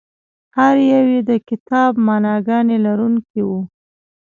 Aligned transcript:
هر 0.57 0.75
یو 0.93 1.05
یې 1.13 1.21
د 1.29 1.31
یو 1.37 1.43
کتاب 1.49 1.91
معناګانې 2.07 2.77
لرونکي 2.85 3.41
وو. 3.47 3.59